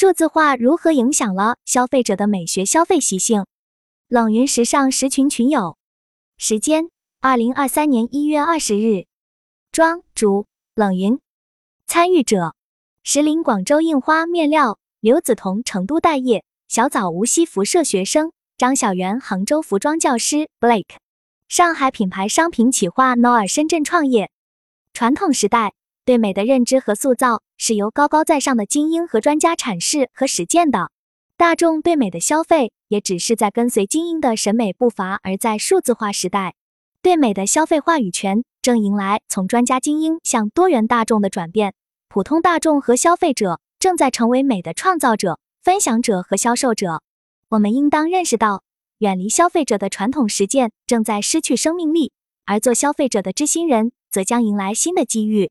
[0.00, 3.46] 数字化如何影响了消费者的美学消费习性？
[4.06, 5.76] 冷云时尚十群群友，
[6.36, 6.88] 时间：
[7.20, 9.06] 二零二三年一月二十日，
[9.72, 11.18] 庄主冷云，
[11.88, 12.54] 参与者：
[13.02, 20.94] 石林广州印花面料，刘梓彤成都待业，小枣无锡辐射学生，张小媛杭州服装教师，Blake，
[21.48, 24.30] 上海品牌商品企划 Noah 深圳创业。
[24.92, 25.74] 传统时代
[26.08, 30.90] 对美的认知和塑造是由高高在上的精英和专家阐释和实践的，
[31.36, 32.72] 大众对美的消费。
[32.88, 36.54] 也只是在跟随精英的审美步伐，而在数字化时代，
[37.02, 41.74] 对美的消费话语权正迎来从专家精英向多元大众的转变。
[42.08, 47.02] 普通大众和消费者正在成为美的创造者、分享者和销售者。
[47.50, 48.62] 我们应当认识到，
[49.00, 52.12] 远离消费者的传统实践正在失去生命力，
[52.46, 55.50] 而做消费者的知心人则将迎来新的机遇。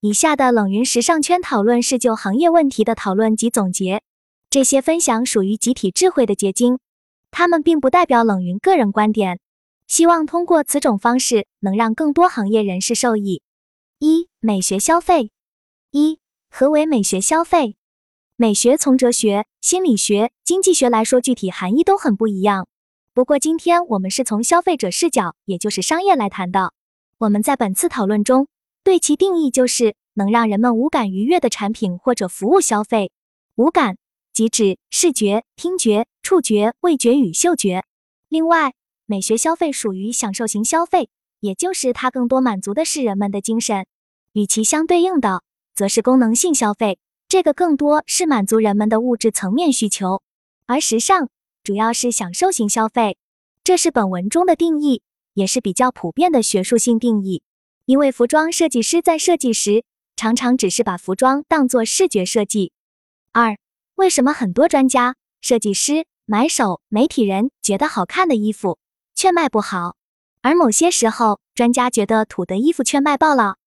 [0.00, 4.02] 以下的冷云时尚圈讨论是就行业问题的讨论及总结。
[4.48, 6.78] 这些分享属于集体智慧的结晶，
[7.32, 9.40] 他们并不代表冷云个人观点。
[9.88, 13.42] 希望通过此种方式，能让更多行业人士受益。
[13.98, 15.32] 一、美学消费。
[15.90, 17.74] 一、何为美学消费？
[18.36, 22.68] 美学从哲学、心理学、经济学来说，具体含义都很不一样。
[23.12, 26.72] 不过今天我们是从消费者视角，也就是商业来谈的。
[27.18, 28.46] 我们在本次讨论中
[28.84, 33.10] 对其定义就是能让人们无感愉悦的产品或者服务消费。
[33.54, 33.96] 无感。
[34.34, 37.82] 即指视觉、听觉、触觉、味觉与嗅觉。
[38.28, 38.72] 另外，
[39.04, 41.08] 美学消费属于享受型消费，
[41.40, 43.84] 也就是它更多满足的是人们的精神。
[44.34, 45.42] 与其相对应的，
[45.74, 50.22] 则是功能性消费，这个更多是满足人们的物质层面需求。
[50.66, 51.28] 而时尚
[51.64, 53.16] 主要是享受型消费，
[53.64, 55.02] 这是本文中的定义，
[55.34, 57.42] 也是比较普遍的学术性定义。
[57.86, 59.82] 因为服装设计师在设计时，
[60.18, 62.72] 常常只是把服装当作视觉设计。
[63.30, 63.56] 二
[63.94, 68.78] 为什么很多专家、设计师、买手、媒体人觉得好看的衣服
[69.14, 69.94] 却卖不好，
[70.42, 73.58] 而某些时候专家觉得土的衣服却卖爆了？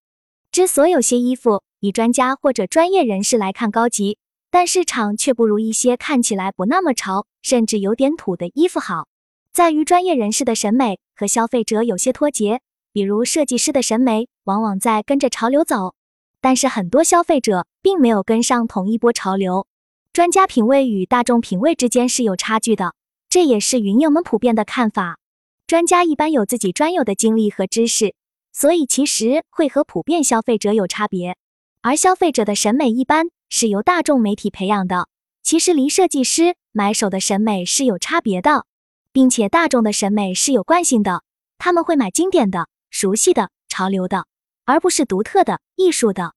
[0.51, 4.17] 之所以有些衣服以专家或者专业人士来看高级，
[4.49, 9.07] 但市场却不如一些看起来不那么潮，甚至有点土的衣服好，
[9.53, 12.59] 在于专业人士的审美和消费者有些脱节。
[12.93, 15.95] 比如设计师的审美往往在跟着潮流走，
[16.41, 19.67] 但是很多消费者并没有跟上同一波潮流。
[20.11, 22.95] 专家品味与大众品味之间是有差距的，
[23.29, 25.19] 这也是云友们普遍的看法。
[25.67, 28.13] 专家一般有自己专有的经历和知识，
[28.51, 31.37] 所以其实会和普遍消费者有差别。
[31.81, 35.07] 而消费者的审美一般是由大众媒体培养的，
[35.41, 38.65] 其实离设计师、买手的审美是有差别的，
[39.13, 41.23] 并且大众的审美是有惯性的，
[41.57, 44.25] 他们会买经典的、熟悉的、潮流的，
[44.65, 46.33] 而不是独特的、艺术的。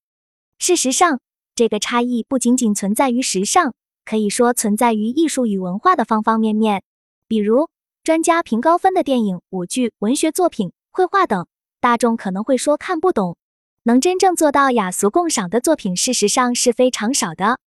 [0.59, 1.19] 事实上。
[1.57, 6.83] 这个差异不仅仅存在于时尚，可以说存在于艺术与文化的方方面面。
[7.29, 7.69] 比如，
[8.03, 11.47] 专家评高分的电影、舞剧、文学作品、绘画等，
[11.79, 13.37] 大众可能会说看不懂。
[13.83, 17.59] 能真正做到雅俗共赏的作品，事实上是非常少的。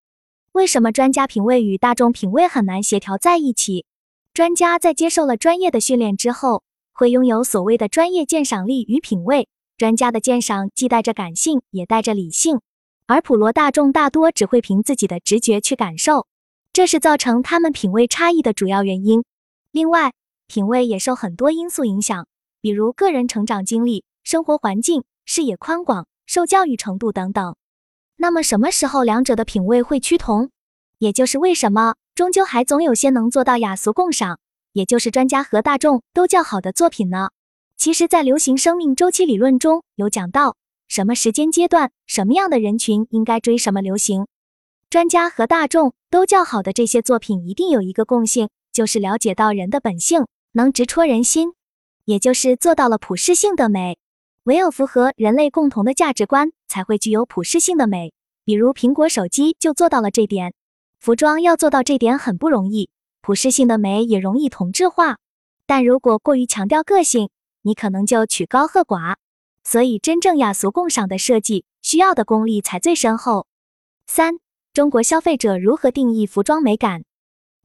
[0.53, 3.87] 为什么专家品味与大众品味很难协调在一起？
[4.35, 9.49] 专家在接受了专业的训练之后，会拥有所谓的专业鉴赏力与品味。
[9.79, 12.61] 专家的鉴赏既带着感性，也带着理性。
[13.07, 16.27] 而普罗大众大多只会凭自己的直觉去感受，
[16.73, 19.25] 这是造成他们品味差异的主要原因。
[19.71, 20.13] 另外，
[20.49, 22.27] 品味也受很多因素影响，
[22.61, 27.55] 比如个人成长经历、生活环境、视野宽广、受教育程度等等。
[28.17, 30.51] 那么，什么时候两者的品味会趋同？
[30.99, 34.41] 也就是为什么终究还总有些能做到雅俗共赏，
[34.73, 37.29] 也就是专家和大众都较好的作品呢？
[37.79, 40.57] 其实，在流行生命周期理论中有讲到。
[40.89, 44.27] 什么时间阶段，什么样的人群应该追什么流行？
[44.91, 51.53] 专家和大众都较好的这些作品，一定有一个共性，就是了解到人的本性，能直戳人心，
[52.05, 53.97] 也就是做到了普适性的美。
[54.43, 58.13] 唯有符合人类共同的价值观，才会具有普适性的美。
[58.45, 60.53] 比如苹果手机就做到了这点。
[60.99, 65.19] 服装要做到这点很不容易，普适性的美也容易同质化。
[65.65, 67.29] 但如果过于强调个性，
[67.63, 69.17] 你可能就曲高和寡。
[69.65, 73.47] 所以，真正雅俗共赏的设计需要的功力才最深厚。
[74.07, 74.39] 三、
[74.73, 77.05] 中国消费者如何定义服装美感？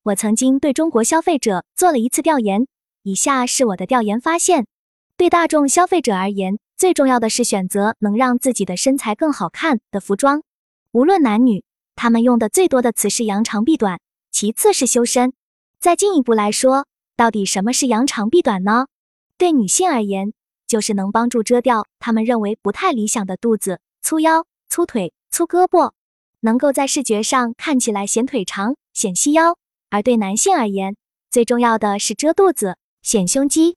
[0.03, 2.67] 我曾经对中国消费者做了一次调研，
[3.03, 4.67] 以下是我的调研发现：
[5.15, 10.43] 对大众消费者而言，最重要的是选择能让自己的身材更好看的服装，
[10.91, 11.63] 无论男女，
[11.95, 15.31] 他们用的最多的词是扬长避短，其次是修身。
[15.79, 16.85] 再进一步来说，
[17.15, 18.87] 到底什么是扬长避短呢？
[19.43, 20.31] 对女性而言，
[20.67, 25.91] 就是能帮助遮掉她们认为不太理想的肚子、粗腰、粗腿、粗胳膊。
[26.39, 29.55] 能够在视觉上看起来显腿长、显细腰；
[29.89, 30.95] 而对男性而言，
[31.29, 33.75] 最重要的是遮肚子、显胸肌。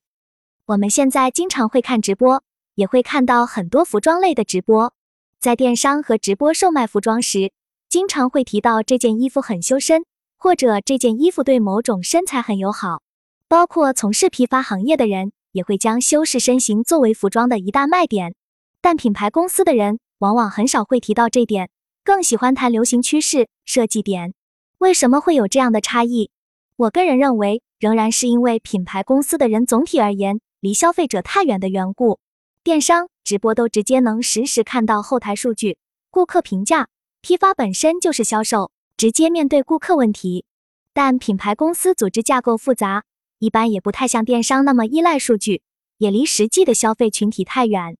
[0.66, 2.44] 我们现在经常会看直播，
[2.76, 4.94] 也会看到很多服装类的直播。
[5.40, 7.50] 在电商和直播售卖服装时，
[7.88, 10.04] 经常会提到这件衣服很修身，
[10.38, 13.02] 或者这件衣服对某种身材很友好。
[13.48, 18.34] 包括从事批发行业的人，也会将修饰身形作为服装的一大卖点。
[18.82, 21.70] 但品牌公司的人往往很少会提到这点，
[22.04, 24.34] 更喜欢谈流行趋势、设计点。
[24.76, 26.30] 为什么会有这样的差异？
[26.76, 30.40] 我个人认为，仍然是因为品牌公司的人总体而言。
[30.60, 32.18] 离消费者太远的缘故，
[32.64, 35.78] 电商直播都直接能实时看到后台数据、
[36.10, 36.88] 顾客评价。
[37.20, 40.44] 批发本身就是销售，直接面对顾客问题。
[40.92, 43.04] 但品牌公司组织架构复杂，
[43.38, 45.62] 一般也不太像电商那么依赖数据，
[45.98, 47.96] 也离实际的消费群体太远。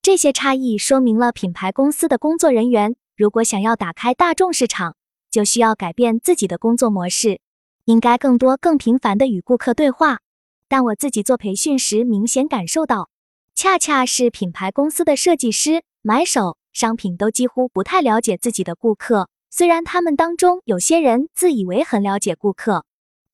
[0.00, 4.96] 这些差异说明了品牌公司的工作人员如果想要打开大众市场，
[5.30, 7.40] 就需要改变自己的工作模式，
[7.84, 10.20] 应该更多、更频繁的与顾客对话。
[10.68, 13.10] 但我自己做培训时，明显感受到，
[13.54, 19.28] 恰恰是品牌公司的设计师、买手、商品都几乎不太了解自己的顾客。
[19.50, 22.84] 虽然他们当中有些人自以为很了解顾客，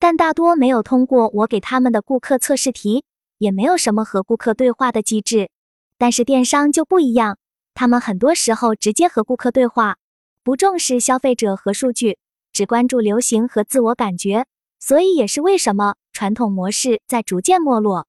[0.04, 3.06] 但大多没有通过我给他们的顾客测试题，
[3.38, 5.48] 也没有什么和顾客对话的机制。
[5.96, 7.38] 但是电商就不一样，
[7.72, 9.96] 他们很多时候直接和顾客对话，
[10.42, 12.18] 不重视消费者和数据，
[12.52, 14.44] 只关注流行和自我感觉。
[14.78, 15.94] 所以也是为什么。
[16.12, 18.06] 传统模式在逐渐没落，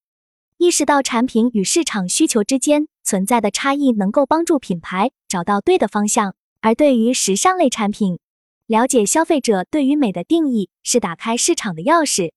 [0.57, 6.36] 意识到产品与市场需求之间存在的差异，能够帮助品牌找到对的方向。
[6.59, 8.19] 而对于时尚类产品，
[8.67, 12.31] 了解消费者对于美的定义是打开市场的钥匙。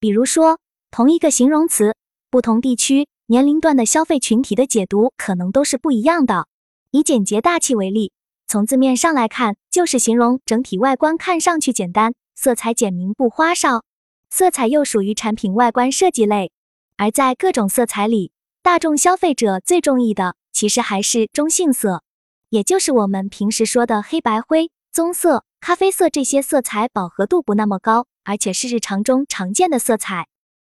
[0.00, 0.58] 比如说，
[0.90, 1.94] 同一个形容词，
[2.28, 6.48] 不同地区、年龄段的消费群体的解读可能都是不一样的。
[6.90, 8.12] 以简洁大气为例，
[8.48, 13.84] 从字面上来看，就是形容整体外观看上去简单，色彩简明不花哨。
[14.28, 16.50] 色彩又属于产品外观设计类，
[16.96, 18.32] 而在各种色彩里，
[18.62, 22.02] 大众消费者最中意的其实还是中性色，
[22.48, 30.26] 也就是我们平时说的黑白灰、棕色、咖啡色这些色彩饱和度不那么高，而且是日常中常见的色彩。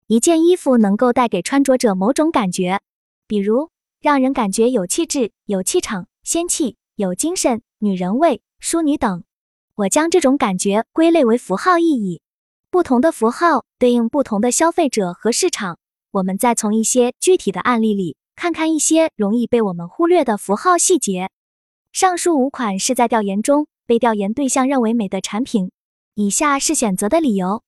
[0.06, 2.80] 一件衣服能够带给穿着者某种感觉，
[3.26, 3.68] 比如
[4.00, 9.22] 让人感觉有气质、有气场、仙气、有精神、女人味、淑女等。
[9.74, 12.22] 我将这种感觉归类为符号意义。
[12.70, 15.78] 不同的符号对应不同的消费者和市场。
[16.12, 21.30] 我们再从一些具体的案例里看看一些容易被我们忽略的符号细节。
[21.92, 25.72] 上述五款是在调研中被调研对象认为美的产品。
[26.14, 27.64] 以下是选择的理由：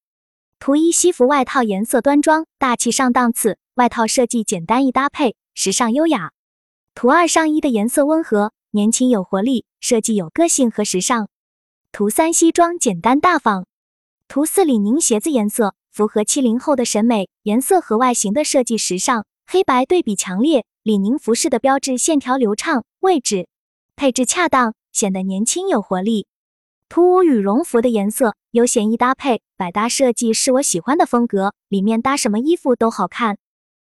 [0.61, 6.29] 图一西服外套颜色端庄大气上档次，外套设计简单易搭配，时尚优雅；
[6.95, 11.27] 图二上衣的颜色温和，年轻有活力，设计有个性和时尚；
[11.91, 13.67] 图三西装简单大方。
[14.29, 20.65] 图四李宁鞋子颜色符合七零后的审美，颜色和外形的设计时尚，黑白对比强烈。
[20.85, 23.49] 李宁服饰的标志线条流畅，位置
[23.97, 26.27] 配置恰当，显得年轻有活力。
[26.89, 33.39] 图五羽绒服的颜色有显易搭配，百搭设计是我喜欢的风格，里面搭什么衣服都好看。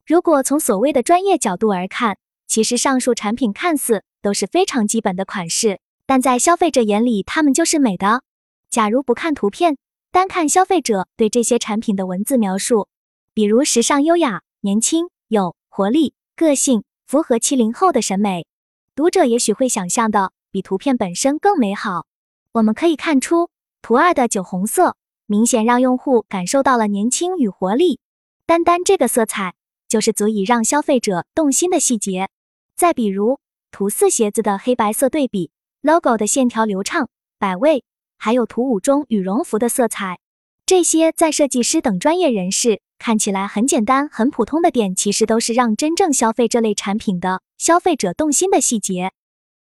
[0.05, 8.21] 如果从所谓的专业角度而看，其实上述产品看似都是非常基本的款式，但在消费者眼里，它们就是美的。
[8.69, 9.77] 假如不看图片。
[10.11, 12.87] 单看消费者对这些产品的文字描述，
[13.35, 18.47] 比如时尚、优雅、年轻、有活力、个性，符合七零后的审美，
[18.95, 22.05] 读者也许会想象的比图片本身更美好。
[22.53, 23.49] 我们可以看出，
[23.81, 27.99] 图二的酒红色明显让用户感受到了年轻与活力，
[28.45, 29.53] 单单这个色彩
[29.87, 32.29] 就是足以让消费者动心的细节。
[32.75, 33.39] 再比如
[33.71, 35.51] 图四鞋子的黑白色对比
[35.81, 37.83] ，logo 的线条流畅，百味。
[38.21, 40.19] 还有图五中羽绒服的色彩，
[40.65, 49.13] 这些在设计师等专业人士看起来很简单、很普通的点，其实都是让真正消费这类产品的消费者动心的细节。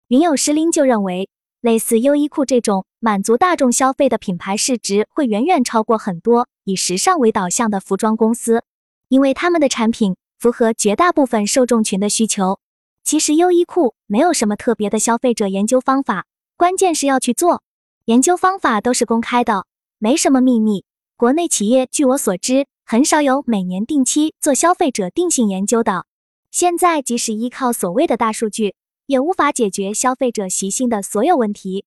[0.09, 1.29] 云有石林就认为，
[1.61, 8.63] 类似优衣库这种满足大众消费的品牌，市值会远远超过很多以时尚为导向的服装公司，
[9.09, 12.61] 因为他们的产品符合绝大部分受众群的需求。
[13.03, 17.65] 其实优衣库没有什么特别的消费者研究方法，关键是要去做。
[18.05, 19.67] 研究方法都是公开的，
[19.99, 20.85] 没什么秘密。
[21.17, 26.07] 国内企业据我所知，很少有每年定期做消费者定性研究的。
[26.53, 31.85] 现在即使依靠所谓的大数据，也无法解决消费者习性的所有问题。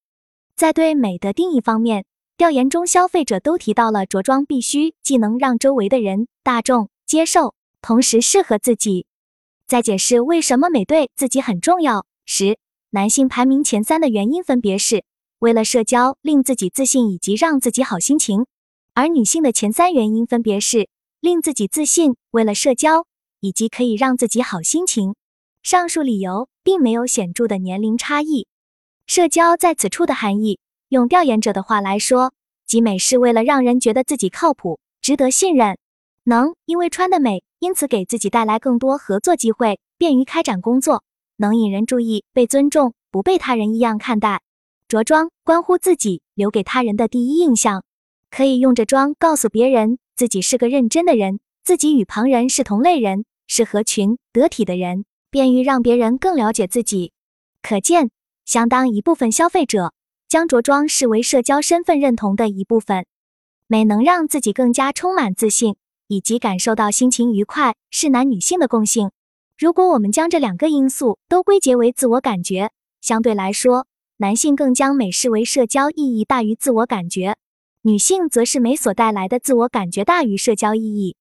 [0.56, 9.06] 在对美的定义方面，调研中消费者都提到了着装必须既能让周围的人大众接受，同时适合自己。
[9.68, 12.58] 在解释为什么美对自己很重要时，
[12.90, 15.04] 男性排名前三的原因分别是。
[15.40, 18.46] 为了社交令自己自信以及让自己好心情，
[18.94, 20.90] 而女性的前三原因分别是
[21.22, 23.06] 令自己自信、为了社交
[23.40, 25.16] 以及可以让自己好心情。
[25.64, 28.48] 上述理由并没有显著的年龄差异。
[29.06, 32.34] 社交在此处的含义，用调研者的话来说，
[32.66, 35.78] 集美是为了让人觉得自己靠谱、值得信任，
[36.24, 41.04] 能因为穿的美，因此给自己带来更多合作机会，便于开展工作，
[41.38, 44.42] 能引人注意、被尊重，不被他人异样看待。
[44.88, 47.84] 着装关乎自己留给他人的第一印象，
[48.32, 57.12] 可以用着装告诉别人自己是个认真的人，自己与旁人是同类人，是合群得体的人，便于让别人更了解自己。
[57.62, 58.12] 可见，
[58.46, 59.94] 相当一部分消费者
[60.28, 63.06] 将着装视为社交身份认同的一部分。
[63.68, 65.76] 美能让自己更加充满自信，
[66.08, 69.12] 以及感受到心情愉快，是男女性的共性。
[69.58, 72.72] 如果我们将这两个因素都归结为自我感觉，
[73.02, 73.88] 相对来说。
[74.22, 77.38] 男性更将美视为社交意义大于自我感觉，
[77.84, 81.16] 女性则是美所带来的自我感觉大于社交意义。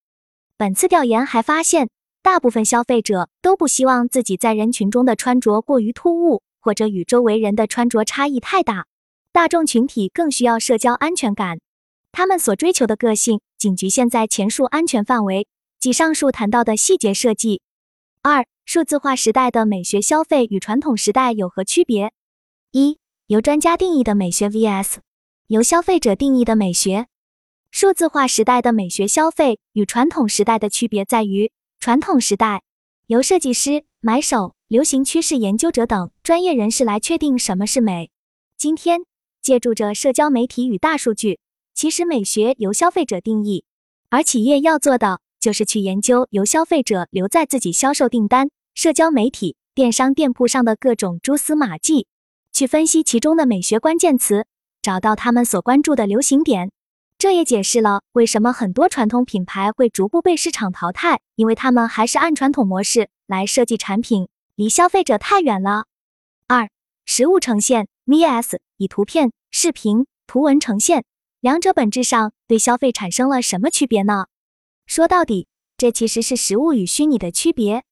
[0.56, 1.90] 本次调研还发现，
[2.28, 8.84] 大部分消费者都不希望自己在人群中的穿着过于突兀，或者与周围人的穿着差异太大。
[9.32, 11.58] 大众群体更需要社交安全感，
[12.12, 15.46] 他们所追求的个性仅局限在前述安全范围
[15.80, 17.62] 及上述谈到的细节设计。
[18.20, 22.12] 二、数字化时代的美学消费与传统时代有何区别？
[22.72, 24.96] 一由专家定义的美学 vs
[25.46, 27.06] 由消费者定义的美学。
[27.70, 32.64] 数字化时代的美学消费与传统时代的区别在于，传统时代
[33.06, 38.10] 由设计师、买手、流行趋势研究者等专业人士来确定什么是美。
[38.56, 39.02] 今天，
[39.40, 41.38] 借助着社交媒体与大数据，
[41.74, 43.64] 其实美学由消费者定义，
[44.10, 52.08] 而企业要做的就是去研究由消费者留在自己销售订单、社交媒体、电商店铺上的各种蛛丝马迹。
[52.52, 54.46] 去分析其中的美学关键词，
[54.82, 56.72] 找到他们所关注的流行点。
[57.18, 65.86] 这也解释了为什么很多传统品牌会逐步被市场淘汰，因为他们还是按传统模式来设计产品，离消费者太远了。
[66.46, 66.70] 二、
[67.04, 71.04] 实物呈现 vs 以图片、视频、图文呈现，
[71.40, 74.26] 两者本质上对消费产生了什么区别呢？
[74.86, 77.82] 说到底，这其实是实物与虚拟的区别。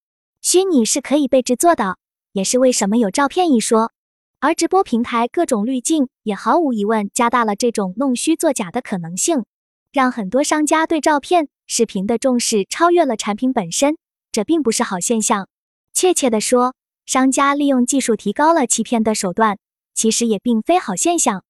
[0.40, 1.96] 虚拟是可以被制作的，
[2.30, 3.90] 也是为什么有照片一说。
[4.38, 9.44] 而直播平台各种滤镜也毫无疑问加大了这种弄虚作假的可能性，
[9.92, 13.96] 让很多商家对照片、视频的重视超越了产品本身，
[14.30, 15.48] 这并不是好现象。
[15.94, 16.74] 确切的说，
[17.06, 19.58] 商家利用技术提高了欺骗的手段，
[19.94, 21.42] 其实也并非好现象。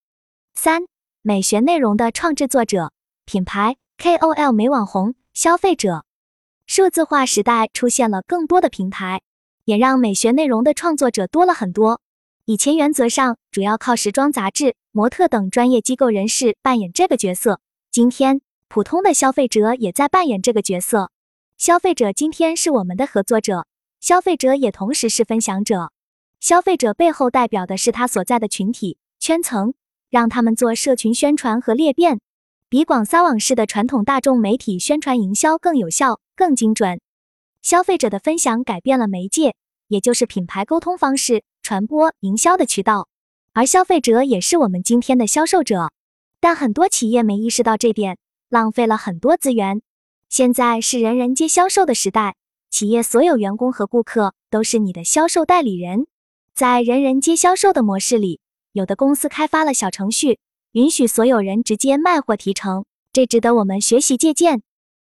[0.55, 0.83] 三、
[1.23, 2.93] 美学内容的创制作者、
[3.25, 6.05] 品牌、KOL、美网红、消费者，
[6.66, 9.23] 数字化时代出现了更多的平台，
[9.64, 12.00] 也让美学内容的创作者多了很多。
[12.49, 17.59] 以前原则上主要靠时装杂志、模特等专业机构人士扮演这个角色，
[17.91, 21.11] 今天普通的消费者也在扮演这个角色。
[21.59, 23.67] 消费者今天是我们的合作者，
[23.99, 25.91] 消费者也同时是分享者。
[26.38, 29.75] 消费者背后代表的是他所在的群体圈层，
[30.09, 32.21] 让他们做社群宣传和裂变，
[32.69, 37.00] 比广撒网式的传统大众媒体宣传营销更有效、更精准。
[37.61, 39.57] 消费者的分享改变了媒介，
[39.88, 41.43] 也就是品牌沟通方式。
[41.66, 43.08] 传播营销的渠道，
[43.52, 45.90] 而消费者也是我们今天的销售者，
[46.38, 48.18] 但很多企业没意识到这点，
[48.49, 49.82] 浪费了很多资源。
[50.28, 52.37] 现在是人人皆销售的时代，
[52.70, 56.06] 企业所有员工和顾客都是你的销售代理人。
[56.54, 58.38] 在人人皆销售的模式里，
[58.70, 60.38] 有的公司开发了小程序，
[60.70, 64.62] 允许所有人直接卖货提成，这值得我们学习借鉴。